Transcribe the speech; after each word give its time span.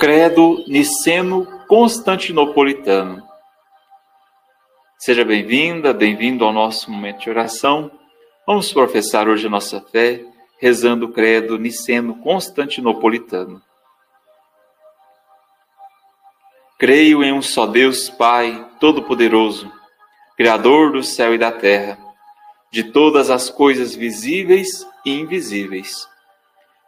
Credo 0.00 0.64
Niceno-Constantinopolitano. 0.66 3.22
Seja 4.98 5.24
bem-vinda, 5.26 5.92
bem-vindo 5.92 6.42
ao 6.42 6.54
nosso 6.54 6.90
momento 6.90 7.20
de 7.20 7.28
oração. 7.28 7.90
Vamos 8.46 8.72
professar 8.72 9.28
hoje 9.28 9.46
a 9.46 9.50
nossa 9.50 9.78
fé, 9.78 10.24
rezando 10.58 11.04
o 11.04 11.12
Credo 11.12 11.58
Niceno-Constantinopolitano. 11.58 13.60
Creio 16.78 17.22
em 17.22 17.34
um 17.34 17.42
só 17.42 17.66
Deus, 17.66 18.08
Pai 18.08 18.70
Todo-Poderoso, 18.80 19.70
Criador 20.34 20.92
do 20.92 21.02
céu 21.02 21.34
e 21.34 21.38
da 21.38 21.52
terra, 21.52 21.98
de 22.72 22.84
todas 22.84 23.28
as 23.28 23.50
coisas 23.50 23.94
visíveis 23.94 24.88
e 25.04 25.20
invisíveis. 25.20 26.08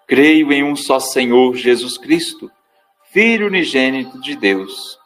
Creio 0.07 0.51
em 0.51 0.65
um 0.65 0.75
só 0.75 0.99
Senhor 0.99 1.55
Jesus 1.55 1.99
Cristo 1.99 2.51
Filho 3.13 3.49
unigênito 3.49 4.19
de 4.19 4.35
Deus, 4.35 4.99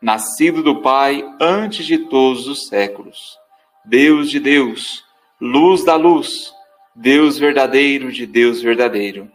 nascido 0.00 0.62
do 0.62 0.80
Pai 0.80 1.20
antes 1.40 1.84
de 1.84 1.98
todos 1.98 2.46
os 2.46 2.68
séculos, 2.68 3.36
Deus 3.84 4.30
de 4.30 4.38
Deus, 4.38 5.04
luz 5.40 5.82
da 5.82 5.96
luz, 5.96 6.54
Deus 6.94 7.38
verdadeiro 7.38 8.12
de 8.12 8.24
Deus 8.24 8.62
verdadeiro, 8.62 9.28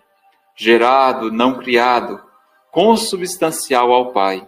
gerado, 0.56 1.30
não 1.30 1.56
criado, 1.56 2.24
consubstancial 2.72 3.92
ao 3.92 4.14
Pai. 4.14 4.48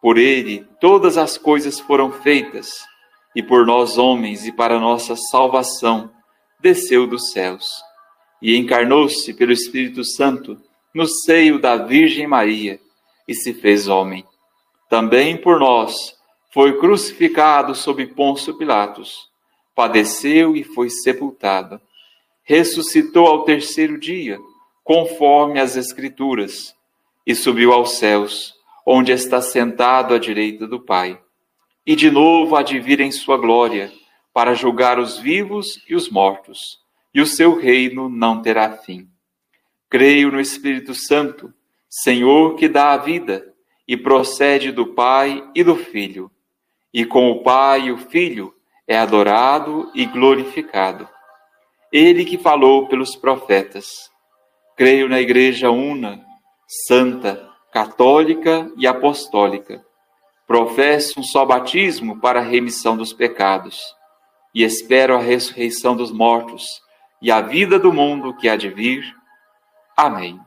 Por 0.00 0.16
ele 0.16 0.64
todas 0.80 1.18
as 1.18 1.36
coisas 1.36 1.80
foram 1.80 2.12
feitas, 2.12 2.68
e 3.34 3.42
por 3.42 3.66
nós 3.66 3.98
homens 3.98 4.46
e 4.46 4.52
para 4.52 4.78
nossa 4.78 5.16
salvação 5.16 6.12
desceu 6.60 7.08
dos 7.08 7.32
céus, 7.32 7.66
e 8.40 8.56
encarnou-se 8.56 9.34
pelo 9.34 9.50
Espírito 9.50 10.04
Santo 10.04 10.56
no 10.94 11.08
seio 11.08 11.58
da 11.58 11.76
Virgem 11.76 12.28
Maria 12.28 12.83
e 13.26 13.34
se 13.34 13.54
fez 13.54 13.88
homem. 13.88 14.24
Também 14.88 15.36
por 15.36 15.58
nós 15.58 16.16
foi 16.52 16.78
crucificado 16.78 17.74
sob 17.74 18.06
Pôncio 18.06 18.56
Pilatos, 18.56 19.28
padeceu 19.74 20.54
e 20.54 20.62
foi 20.62 20.88
sepultado. 20.88 21.80
Ressuscitou 22.44 23.26
ao 23.26 23.44
terceiro 23.44 23.98
dia, 23.98 24.38
conforme 24.84 25.58
as 25.58 25.76
Escrituras, 25.76 26.74
e 27.26 27.34
subiu 27.34 27.72
aos 27.72 27.98
céus, 27.98 28.54
onde 28.86 29.10
está 29.10 29.40
sentado 29.40 30.14
à 30.14 30.18
direita 30.18 30.66
do 30.66 30.78
Pai. 30.78 31.18
E 31.86 31.96
de 31.96 32.10
novo 32.10 32.54
há 32.54 32.62
de 32.62 32.78
vir 32.78 33.00
em 33.00 33.10
sua 33.10 33.36
glória, 33.36 33.90
para 34.32 34.54
julgar 34.54 34.98
os 34.98 35.18
vivos 35.18 35.82
e 35.88 35.94
os 35.94 36.10
mortos, 36.10 36.78
e 37.14 37.20
o 37.20 37.26
seu 37.26 37.58
reino 37.58 38.08
não 38.08 38.42
terá 38.42 38.76
fim. 38.76 39.08
Creio 39.88 40.30
no 40.30 40.40
Espírito 40.40 40.94
Santo 40.94 41.52
Senhor 42.02 42.56
que 42.56 42.68
dá 42.68 42.92
a 42.92 42.96
vida 42.96 43.54
e 43.86 43.96
procede 43.96 44.72
do 44.72 44.84
Pai 44.84 45.48
e 45.54 45.62
do 45.62 45.76
Filho, 45.76 46.28
e 46.92 47.04
com 47.04 47.30
o 47.30 47.44
Pai 47.44 47.82
e 47.82 47.92
o 47.92 47.98
Filho 47.98 48.52
é 48.84 48.98
adorado 48.98 49.92
e 49.94 50.04
glorificado. 50.04 51.08
Ele 51.92 52.24
que 52.24 52.36
falou 52.36 52.88
pelos 52.88 53.14
profetas. 53.14 54.10
Creio 54.76 55.08
na 55.08 55.20
Igreja 55.20 55.70
una, 55.70 56.20
santa, 56.88 57.48
católica 57.72 58.68
e 58.76 58.88
apostólica. 58.88 59.80
Professo 60.48 61.20
um 61.20 61.22
só 61.22 61.46
batismo 61.46 62.20
para 62.20 62.40
a 62.40 62.44
remissão 62.44 62.96
dos 62.96 63.12
pecados 63.12 63.80
e 64.52 64.64
espero 64.64 65.14
a 65.14 65.20
ressurreição 65.20 65.94
dos 65.94 66.10
mortos 66.10 66.64
e 67.22 67.30
a 67.30 67.40
vida 67.40 67.78
do 67.78 67.92
mundo 67.92 68.34
que 68.34 68.48
há 68.48 68.56
de 68.56 68.68
vir. 68.68 69.04
Amém. 69.96 70.40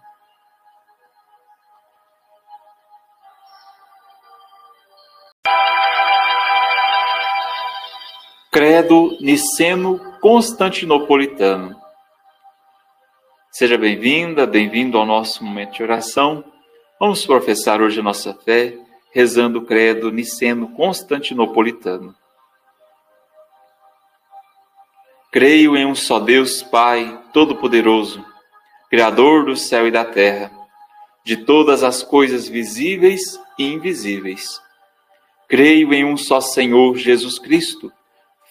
Credo 8.49 9.17
Niceno-Constantinopolitano. 9.19 11.75
Seja 13.51 13.77
bem-vinda, 13.77 14.47
bem-vindo 14.47 14.97
ao 14.97 15.05
nosso 15.05 15.43
momento 15.43 15.73
de 15.73 15.83
oração. 15.83 16.45
Vamos 16.97 17.25
professar 17.25 17.81
hoje 17.81 17.99
a 17.99 18.03
nossa 18.03 18.33
fé, 18.33 18.73
rezando 19.13 19.59
o 19.59 19.65
Credo 19.65 20.09
Niceno-Constantinopolitano. 20.11 22.15
Creio 25.29 25.75
em 25.75 25.85
um 25.85 25.93
só 25.93 26.17
Deus, 26.17 26.63
Pai 26.63 27.21
Todo-Poderoso, 27.33 28.25
Criador 28.89 29.43
do 29.43 29.57
céu 29.57 29.89
e 29.89 29.91
da 29.91 30.05
terra, 30.05 30.49
de 31.25 31.35
todas 31.35 31.83
as 31.83 32.01
coisas 32.01 32.47
visíveis 32.47 33.37
e 33.59 33.65
invisíveis. 33.65 34.61
Creio 35.49 35.93
em 35.93 36.05
um 36.05 36.15
só 36.15 36.39
Senhor 36.39 36.95
Jesus 36.95 37.37
Cristo 37.37 37.91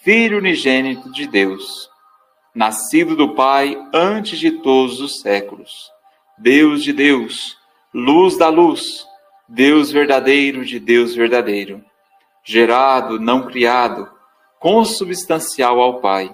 Filho 0.07 0.37
unigênito 0.37 1.11
de 1.11 1.27
Deus, 1.27 1.89
nascido 2.55 3.13
do 3.13 3.35
Pai 3.35 3.77
antes 3.93 4.39
de 4.39 4.51
todos 4.51 5.01
os 5.01 5.19
séculos, 5.19 5.91
Deus 6.37 6.81
de 6.81 6.93
Deus, 6.93 7.57
luz 7.93 8.37
da 8.37 8.47
luz, 8.47 9.05
Deus 9.49 9.91
verdadeiro 9.91 10.63
de 10.63 10.79
Deus 10.79 11.13
verdadeiro, 11.13 11.83
gerado, 12.41 13.19
não 13.19 13.47
criado, 13.47 14.09
consubstancial 14.61 15.81
ao 15.81 15.99
Pai. 15.99 16.33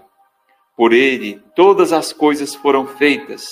Por 0.77 0.93
ele 0.93 1.41
todas 1.55 1.91
as 1.91 2.13
coisas 2.13 2.53
foram 2.53 2.85
feitas, 2.85 3.43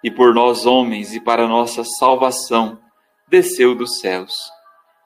e 0.00 0.12
por 0.12 0.32
nós 0.32 0.64
homens 0.64 1.12
e 1.12 1.18
para 1.18 1.48
nossa 1.48 1.82
salvação 1.98 2.78
desceu 3.26 3.74
dos 3.74 3.98
céus, 3.98 4.32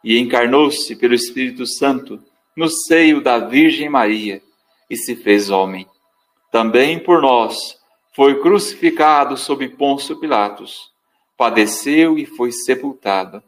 e 0.04 0.19
encarnou-se 0.19 0.94
pelo 0.97 1.15
Espírito 1.15 1.66
Santo 1.66 2.22
no 2.54 2.69
seio 2.69 3.22
da 3.22 3.38
Virgem 3.38 3.88
Maria 3.88 4.42
e 4.90 4.96
se 4.96 5.14
fez 5.14 5.48
homem. 5.48 5.86
Também 6.50 6.98
por 6.98 7.22
nós 7.22 7.78
foi 8.12 8.40
crucificado 8.40 9.36
sob 9.36 9.68
Pôncio 9.68 10.18
Pilatos, 10.18 10.90
padeceu 11.36 12.18
e 12.18 12.26
foi 12.26 12.50
sepultado. 12.50 13.42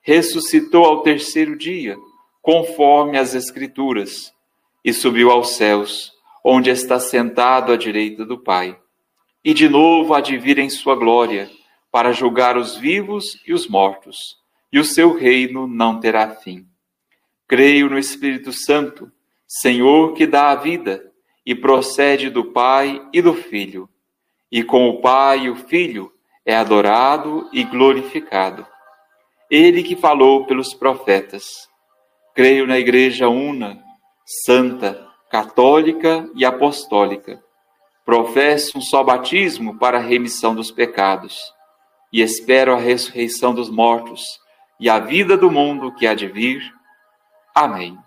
Ressuscitou 0.00 0.84
ao 0.84 1.02
terceiro 1.02 1.58
dia, 1.58 1.96
conforme 2.40 3.18
as 3.18 3.34
Escrituras, 3.34 4.32
e 4.84 4.92
subiu 4.92 5.32
aos 5.32 5.56
céus, 5.56 6.12
onde 6.44 6.70
está 6.70 7.00
sentado 7.00 7.72
à 7.72 7.76
direita 7.76 8.24
do 8.24 8.38
Pai. 8.38 8.78
E 9.44 9.52
de 9.52 9.68
novo 9.68 10.14
há 10.14 10.20
de 10.20 10.38
vir 10.38 10.58
em 10.58 10.70
sua 10.70 10.94
glória, 10.94 11.50
para 11.90 12.12
julgar 12.12 12.56
os 12.56 12.76
vivos 12.76 13.40
e 13.46 13.52
os 13.52 13.66
mortos, 13.66 14.36
e 14.72 14.78
o 14.78 14.84
seu 14.84 15.16
reino 15.16 15.66
não 15.66 15.98
terá 15.98 16.30
fim. 16.36 16.64
Creio 17.48 17.90
no 17.90 17.98
Espírito 17.98 18.52
Santo 18.52 19.10
Senhor 19.46 20.12
que 20.14 20.26
dá 20.26 20.50
a 20.50 20.56
vida 20.56 21.12
e 21.44 21.54
procede 21.54 22.28
do 22.28 22.46
Pai 22.52 23.00
e 23.12 23.22
do 23.22 23.34
Filho, 23.34 23.88
e 24.50 24.62
com 24.62 24.88
o 24.88 25.00
Pai 25.00 25.44
e 25.44 25.50
o 25.50 25.56
Filho 25.56 26.12
é 26.44 26.56
adorado 26.56 27.48
e 27.52 27.62
glorificado. 27.64 28.66
Ele 29.50 29.82
que 29.82 29.94
falou 29.94 30.46
pelos 30.46 30.74
profetas. 30.74 31.44
Creio 32.34 32.66
na 32.66 32.78
Igreja 32.78 33.28
una, 33.28 33.82
santa, 34.44 35.06
católica 35.30 36.28
e 36.34 36.44
apostólica. 36.44 37.42
Professo 38.04 38.78
um 38.78 38.80
só 38.80 39.02
batismo 39.02 39.78
para 39.78 39.98
a 39.98 40.02
remissão 40.02 40.54
dos 40.54 40.70
pecados 40.70 41.38
e 42.12 42.20
espero 42.20 42.72
a 42.72 42.78
ressurreição 42.78 43.52
dos 43.52 43.68
mortos 43.68 44.22
e 44.78 44.88
a 44.88 44.98
vida 44.98 45.36
do 45.36 45.50
mundo 45.50 45.92
que 45.92 46.06
há 46.06 46.14
de 46.14 46.26
vir. 46.26 46.62
Amém. 47.54 47.98